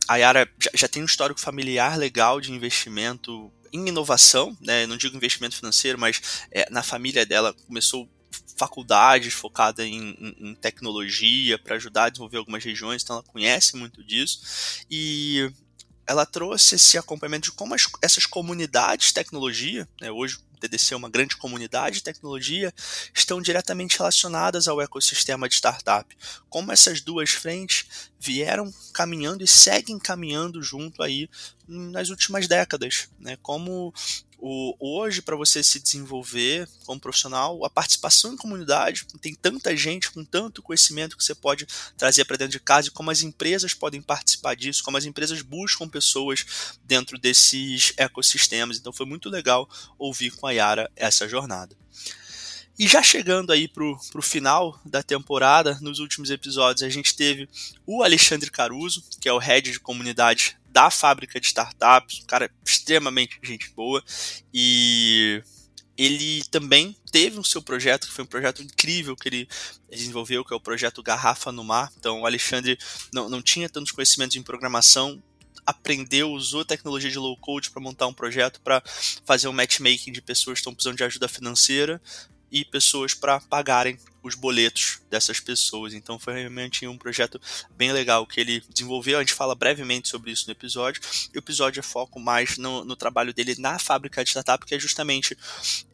a 0.09 0.17
Yara 0.17 0.51
já, 0.59 0.71
já 0.75 0.89
tem 0.89 1.01
um 1.01 1.07
histórico 1.07 1.41
familiar 1.41 1.97
legal 1.97 2.41
de 2.41 2.51
investimento 2.51 3.53
em 3.73 3.87
inovação, 3.87 4.57
né? 4.61 4.85
não 4.85 4.97
digo 4.97 5.17
investimento 5.17 5.57
financeiro, 5.57 5.99
mas 5.99 6.21
é, 6.51 6.69
na 6.71 6.83
família 6.83 7.25
dela 7.25 7.55
começou 7.67 8.09
faculdades 8.63 9.35
focadas 9.35 9.85
em, 9.85 10.17
em, 10.21 10.51
em 10.51 10.55
tecnologia 10.55 11.59
para 11.59 11.75
ajudar 11.75 12.05
a 12.05 12.09
desenvolver 12.11 12.37
algumas 12.37 12.63
regiões, 12.63 13.03
então 13.03 13.17
ela 13.17 13.25
conhece 13.25 13.77
muito 13.77 14.05
disso. 14.05 14.85
E 14.89 15.53
ela 16.07 16.25
trouxe 16.25 16.77
esse 16.77 16.97
acompanhamento 16.97 17.51
de 17.51 17.57
como 17.57 17.75
as, 17.75 17.89
essas 18.01 18.25
comunidades 18.25 19.09
de 19.09 19.15
tecnologia, 19.15 19.89
né, 20.01 20.13
hoje 20.13 20.37
o 20.37 20.61
TDC 20.61 20.95
é 20.95 20.97
uma 20.97 21.11
grande 21.11 21.37
comunidade 21.37 21.97
de 21.97 22.05
tecnologia, 22.05 22.73
estão 23.13 23.43
diretamente 23.43 23.99
relacionadas 23.99 24.69
ao 24.69 24.81
ecossistema 24.81 25.49
de 25.49 25.57
startup. 25.57 26.17
Como 26.49 26.71
essas 26.71 27.01
duas 27.01 27.31
frentes 27.31 28.13
vieram 28.21 28.73
caminhando 28.95 29.43
e 29.43 29.49
seguem 29.49 29.99
caminhando 29.99 30.63
junto 30.63 31.03
aí 31.03 31.29
nas 31.67 32.11
últimas 32.11 32.47
décadas, 32.47 33.09
né? 33.19 33.37
Como 33.43 33.93
o, 34.45 34.75
hoje, 34.81 35.23
para 35.23 35.37
você 35.37 35.63
se 35.63 35.79
desenvolver 35.79 36.69
como 36.85 37.01
profissional, 37.01 37.65
a 37.65 37.71
participação 37.71 38.35
em 38.35 38.37
comunidade, 38.37 39.07
tem 39.21 39.37
tanta 39.37 39.77
gente 39.77 40.11
com 40.11 40.25
tanto 40.25 40.61
conhecimento 40.61 41.17
que 41.17 41.23
você 41.23 41.33
pode 41.33 41.65
trazer 41.97 42.25
para 42.25 42.37
dentro 42.37 42.51
de 42.51 42.59
casa 42.59 42.89
e 42.89 42.91
como 42.91 43.13
as 43.13 43.23
empresas 43.23 43.73
podem 43.73 44.03
participar 44.03 44.57
disso, 44.57 44.83
como 44.83 44.97
as 44.97 45.05
empresas 45.05 45.43
buscam 45.43 45.89
pessoas 45.89 46.45
dentro 46.85 47.17
desses 47.21 47.93
ecossistemas. 47.97 48.79
Então 48.79 48.93
foi 48.93 49.07
muito 49.07 49.29
legal 49.29 49.71
ouvir 49.97 50.33
com 50.33 50.49
a 50.49 50.51
Yara 50.51 50.91
essa 50.97 51.29
jornada. 51.29 51.77
E 52.77 52.89
já 52.89 53.01
chegando 53.01 53.53
aí 53.53 53.69
pro, 53.69 53.97
pro 54.11 54.23
final 54.23 54.81
da 54.85 55.05
temporada, 55.05 55.79
nos 55.81 56.01
últimos 56.01 56.31
episódios, 56.31 56.83
a 56.83 56.89
gente 56.89 57.15
teve 57.15 57.49
o 57.87 58.03
Alexandre 58.03 58.51
Caruso, 58.51 59.05
que 59.21 59.29
é 59.29 59.33
o 59.33 59.39
head 59.39 59.71
de 59.71 59.79
comunidade 59.79 60.57
da 60.73 60.91
fábrica 60.91 61.39
de 61.39 61.47
startups, 61.47 62.21
um 62.23 62.27
cara 62.27 62.51
extremamente 62.65 63.39
gente 63.43 63.71
boa, 63.71 64.03
e 64.53 65.43
ele 65.97 66.43
também 66.51 66.97
teve 67.13 67.39
o 67.39 67.45
seu 67.45 67.63
projeto, 67.63 68.07
que 68.07 68.13
foi 68.13 68.25
um 68.25 68.29
projeto 68.29 68.63
incrível 68.63 69.15
que 69.15 69.29
ele 69.29 69.49
desenvolveu, 69.91 70.45
que 70.45 70.53
é 70.53 70.57
o 70.57 70.61
projeto 70.61 71.03
Garrafa 71.03 71.53
no 71.53 71.63
Mar. 71.63 71.93
Então, 71.99 72.23
o 72.23 72.27
Alexandre 72.27 72.79
não, 73.13 73.29
não 73.29 73.43
tinha 73.43 73.69
tantos 73.69 73.93
conhecimentos 73.93 74.35
em 74.37 74.43
programação, 74.43 75.23
aprendeu, 75.67 76.33
usou 76.33 76.65
tecnologia 76.65 77.11
de 77.11 77.19
low 77.19 77.37
code 77.37 77.71
para 77.71 77.83
montar 77.83 78.07
um 78.07 78.15
projeto 78.15 78.61
para 78.63 78.83
fazer 79.25 79.49
um 79.49 79.53
matchmaking 79.53 80.11
de 80.11 80.21
pessoas 80.21 80.55
que 80.55 80.61
estão 80.61 80.75
precisando 80.75 80.97
de 80.97 81.05
ajuda 81.05 81.29
financeira 81.29 82.01
e 82.53 82.65
pessoas 82.67 83.15
para 83.15 83.41
pagarem 83.41 83.99
os 84.23 84.35
boletos 84.35 85.01
dessas 85.11 85.41
pessoas. 85.41 85.95
Então 85.95 86.19
foi 86.19 86.35
realmente 86.35 86.87
um 86.87 86.97
projeto 86.97 87.41
bem 87.73 87.93
legal 87.93 88.27
que 88.27 88.41
ele 88.41 88.63
desenvolveu. 88.69 89.19
A 89.19 89.21
gente 89.21 89.35
fala 89.35 89.55
brevemente 89.55 90.09
sobre 90.09 90.31
isso 90.31 90.47
no 90.47 90.53
episódio. 90.53 91.03
O 91.35 91.39
episódio 91.39 91.81
é 91.81 91.83
foco 91.83 92.21
mais 92.21 92.57
no, 92.57 92.85
no 92.85 92.95
trabalho 92.95 93.35
dele 93.35 93.57
na 93.59 93.79
fábrica 93.79 94.23
de 94.23 94.31
startup, 94.31 94.65
que 94.65 94.75
é 94.75 94.79
justamente 94.79 95.37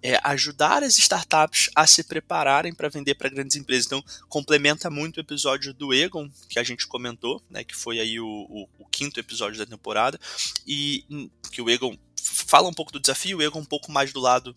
é, 0.03 0.21
ajudar 0.25 0.83
as 0.83 0.99
startups 0.99 1.71
a 1.75 1.87
se 1.87 2.05
prepararem 2.05 2.75
para 2.75 2.89
vender 2.89 3.15
para 3.15 3.31
grandes 3.31 3.57
empresas. 3.57 3.87
Então 3.87 4.05
complementa 4.29 4.91
muito 4.91 5.17
o 5.17 5.21
episódio 5.21 5.73
do 5.73 5.95
Egon 5.95 6.29
que 6.49 6.59
a 6.59 6.65
gente 6.65 6.87
comentou, 6.87 7.43
né, 7.49 7.65
que 7.65 7.75
foi 7.75 7.99
aí 7.99 8.21
o, 8.21 8.27
o, 8.27 8.69
o 8.81 8.87
quinto 8.87 9.19
episódio 9.19 9.59
da 9.59 9.65
temporada 9.65 10.21
e 10.67 11.05
hum, 11.11 11.31
que 11.51 11.63
o 11.63 11.71
Egon 11.71 11.97
fala 12.21 12.69
um 12.69 12.75
pouco 12.75 12.93
do 12.93 13.01
desafio, 13.01 13.39
o 13.39 13.43
Egon 13.43 13.61
um 13.61 13.65
pouco 13.65 13.91
mais 13.91 14.13
do 14.13 14.21
lado 14.21 14.55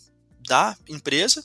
da 0.47 0.75
empresa 0.89 1.43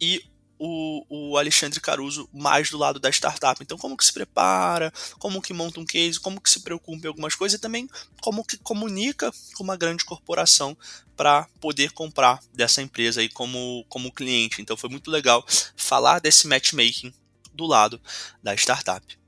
e 0.00 0.24
o, 0.58 1.04
o, 1.08 1.38
Alexandre 1.38 1.80
Caruso 1.80 2.28
mais 2.32 2.70
do 2.70 2.78
lado 2.78 2.98
da 2.98 3.08
startup. 3.10 3.62
Então, 3.62 3.78
como 3.78 3.96
que 3.96 4.04
se 4.04 4.12
prepara, 4.12 4.92
como 5.18 5.40
que 5.40 5.52
monta 5.52 5.78
um 5.78 5.84
case, 5.84 6.18
como 6.18 6.40
que 6.40 6.50
se 6.50 6.60
preocupa 6.60 7.06
em 7.06 7.08
algumas 7.08 7.34
coisas 7.34 7.58
e 7.58 7.60
também 7.60 7.88
como 8.20 8.44
que 8.44 8.56
comunica 8.58 9.32
com 9.54 9.62
uma 9.62 9.76
grande 9.76 10.04
corporação 10.04 10.76
para 11.16 11.46
poder 11.60 11.92
comprar 11.92 12.40
dessa 12.52 12.82
empresa 12.82 13.20
aí 13.20 13.28
como, 13.28 13.84
como 13.88 14.12
cliente. 14.12 14.60
Então, 14.60 14.76
foi 14.76 14.90
muito 14.90 15.10
legal 15.10 15.46
falar 15.76 16.18
desse 16.18 16.48
matchmaking 16.48 17.12
do 17.52 17.66
lado 17.66 18.00
da 18.42 18.54
startup. 18.54 19.18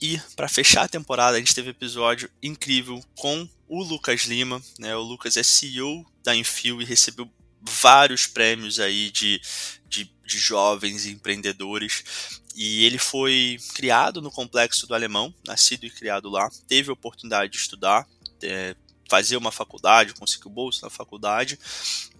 E 0.00 0.20
para 0.36 0.48
fechar 0.48 0.84
a 0.84 0.88
temporada, 0.88 1.36
a 1.36 1.40
gente 1.40 1.54
teve 1.54 1.68
um 1.68 1.72
episódio 1.72 2.30
incrível 2.42 3.02
com 3.16 3.48
o 3.66 3.82
Lucas 3.82 4.22
Lima. 4.22 4.62
Né? 4.78 4.94
O 4.94 5.02
Lucas 5.02 5.36
é 5.36 5.42
CEO 5.42 6.06
da 6.22 6.36
Enfio 6.36 6.80
e 6.80 6.84
recebeu 6.84 7.28
vários 7.60 8.26
prêmios 8.26 8.80
aí 8.80 9.10
de, 9.10 9.40
de, 9.88 10.10
de 10.24 10.38
jovens 10.38 11.06
empreendedores. 11.06 12.40
E 12.54 12.84
ele 12.84 12.98
foi 12.98 13.58
criado 13.74 14.20
no 14.20 14.30
Complexo 14.30 14.86
do 14.86 14.94
Alemão, 14.94 15.32
nascido 15.46 15.84
e 15.84 15.90
criado 15.90 16.28
lá, 16.28 16.50
teve 16.66 16.90
a 16.90 16.92
oportunidade 16.92 17.52
de 17.52 17.58
estudar, 17.58 18.06
é, 18.42 18.74
fazer 19.08 19.36
uma 19.36 19.52
faculdade, 19.52 20.14
conseguiu 20.14 20.50
bolsa 20.50 20.86
na 20.86 20.90
faculdade 20.90 21.58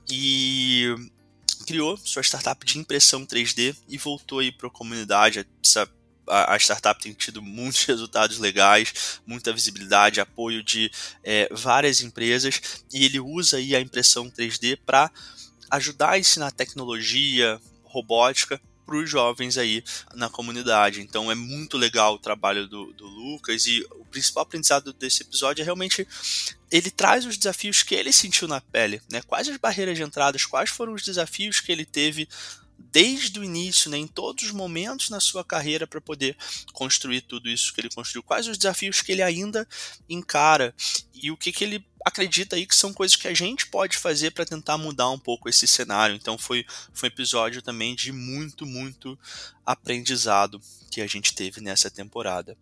e 0.09 0.95
criou 1.67 1.97
sua 1.97 2.23
startup 2.23 2.65
de 2.65 2.79
impressão 2.79 3.27
3D 3.27 3.77
e 3.89 3.99
voltou 3.99 4.39
aí 4.39 4.51
para 4.51 4.69
a 4.69 4.71
comunidade. 4.71 5.47
Essa, 5.65 5.89
a, 6.29 6.57
startup 6.57 7.01
tem 7.01 7.13
tido 7.13 7.43
muitos 7.43 7.85
resultados 7.87 8.39
legais, 8.39 9.21
muita 9.27 9.53
visibilidade, 9.53 10.21
apoio 10.21 10.63
de 10.63 10.91
é, 11.23 11.49
várias 11.53 12.01
empresas 12.01 12.61
e 12.93 13.05
ele 13.05 13.21
usa 13.21 13.57
aí 13.57 13.75
a 13.75 13.81
impressão 13.81 14.31
3D 14.31 14.79
para 14.85 15.11
ajudar 15.71 16.11
a 16.11 16.19
ensinar 16.19 16.51
tecnologia, 16.51 17.61
robótica 17.85 18.61
para 18.89 18.97
os 18.97 19.11
jovens 19.11 19.59
aí 19.59 19.85
na 20.15 20.31
comunidade. 20.31 21.03
Então 21.03 21.31
é 21.31 21.35
muito 21.35 21.77
legal 21.77 22.15
o 22.15 22.19
trabalho 22.19 22.67
do, 22.67 22.91
do, 22.95 23.07
Lucas 23.07 23.67
e 23.67 23.87
o 23.91 24.05
principal 24.07 24.45
aprendizado 24.45 24.95
desse 24.95 25.23
episódio 25.23 25.61
é 25.61 25.65
realmente 25.65 26.09
ele 26.71 26.91
traz 26.91 27.27
os 27.27 27.37
desafios 27.37 27.83
que 27.83 27.95
ele 27.95 28.13
sentiu 28.15 28.49
na 28.49 28.63
pele, 28.63 29.03
né? 29.13 29.21
Quais 29.21 29.47
as 29.47 29.59
barreiras 29.59 29.99
de 29.99 30.03
entradas, 30.03 30.47
quais 30.47 30.71
foram 30.71 30.95
os 30.95 31.03
desafios 31.03 31.61
que 31.61 31.71
ele 31.71 31.85
teve 31.85 32.27
desde 32.79 33.39
o 33.39 33.45
início, 33.45 33.91
né, 33.91 33.99
em 33.99 34.07
todos 34.07 34.45
os 34.45 34.53
momentos 34.53 35.11
na 35.11 35.21
sua 35.21 35.45
carreira 35.45 35.87
para 35.87 36.01
poder 36.01 36.37
construir 36.73 37.23
tudo 37.23 37.49
isso 37.49 37.75
que 37.75 37.81
ele 37.81 37.91
construiu. 37.91 38.23
Quais 38.23 38.47
os 38.47 38.57
desafios 38.57 39.03
que 39.03 39.13
ele 39.13 39.23
ainda 39.23 39.67
encara 40.09 40.75
e 41.15 41.31
o 41.31 41.37
que, 41.37 41.53
que 41.53 41.65
ele 41.65 41.85
acredita 42.05 42.57
aí 42.57 42.67
que 42.67 42.77
são 42.77 42.93
coisas 42.93 43.17
que 43.17 43.29
a 43.29 43.35
gente 43.35 43.67
pode 43.67 43.97
fazer 43.99 44.31
para 44.31 44.47
tentar 44.47 44.79
mudar 44.79 45.11
um 45.11 45.19
pouco 45.19 45.49
esse 45.49 45.67
cenário. 45.67 46.15
Então 46.15 46.39
foi, 46.39 46.65
foi 46.93 47.09
um 47.09 47.13
episódio 47.13 47.61
também 47.61 47.95
de 47.95 48.13
muito, 48.13 48.65
muito 48.65 49.19
aprendizado 49.67 50.61
que 50.91 51.01
a 51.01 51.07
gente 51.07 51.35
teve 51.35 51.61
nessa 51.61 51.91
temporada. 51.91 52.57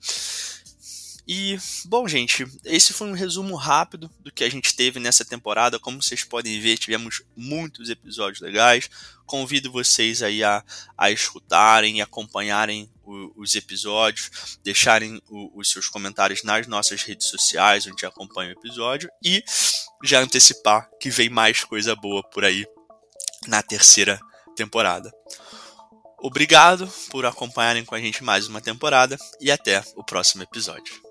E, 1.27 1.59
bom, 1.87 2.07
gente, 2.07 2.47
esse 2.65 2.93
foi 2.93 3.09
um 3.09 3.13
resumo 3.13 3.57
rápido 3.57 4.09
do 4.21 4.31
que 4.31 4.45
a 4.45 4.49
gente 4.49 4.77
teve 4.77 5.01
nessa 5.01 5.25
temporada. 5.25 5.79
Como 5.79 6.01
vocês 6.01 6.23
podem 6.23 6.61
ver, 6.61 6.79
tivemos 6.79 7.23
muitos 7.37 7.91
episódios 7.91 8.41
legais. 8.41 8.89
Convido 9.27 9.73
vocês 9.73 10.23
aí 10.23 10.45
a, 10.45 10.63
a 10.97 11.11
escutarem 11.11 11.99
e 11.99 12.01
acompanharem 12.01 12.89
o, 13.03 13.43
os 13.43 13.57
episódios, 13.57 14.59
deixarem 14.63 15.21
o, 15.29 15.59
os 15.59 15.69
seus 15.69 15.89
comentários 15.89 16.45
nas 16.45 16.69
nossas 16.69 17.03
redes 17.03 17.27
sociais, 17.27 17.89
onde 17.89 18.07
acompanha 18.07 18.51
o 18.51 18.59
episódio, 18.61 19.11
e 19.21 19.43
já 20.05 20.21
antecipar 20.21 20.89
que 21.01 21.11
vem 21.11 21.29
mais 21.29 21.65
coisa 21.65 21.97
boa 21.97 22.23
por 22.31 22.45
aí 22.45 22.65
na 23.49 23.65
terceira 23.65 24.21
temporada. 24.55 25.13
Obrigado 26.21 26.89
por 27.11 27.27
acompanharem 27.27 27.85
com 27.85 27.97
a 27.97 28.01
gente 28.01 28.23
mais 28.23 28.47
uma 28.47 28.61
temporada 28.61 29.19
e 29.41 29.51
até 29.51 29.83
o 29.97 30.05
próximo 30.05 30.45
episódio. 30.45 31.06